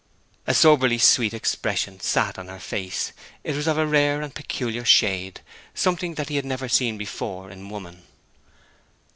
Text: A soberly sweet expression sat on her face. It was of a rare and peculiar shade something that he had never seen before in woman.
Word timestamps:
A 0.47 0.55
soberly 0.55 0.97
sweet 0.97 1.31
expression 1.31 1.99
sat 1.99 2.39
on 2.39 2.47
her 2.47 2.57
face. 2.57 3.11
It 3.43 3.55
was 3.55 3.67
of 3.67 3.77
a 3.77 3.85
rare 3.85 4.23
and 4.23 4.33
peculiar 4.33 4.83
shade 4.83 5.41
something 5.75 6.15
that 6.15 6.27
he 6.29 6.37
had 6.37 6.45
never 6.45 6.67
seen 6.67 6.97
before 6.97 7.51
in 7.51 7.69
woman. 7.69 8.01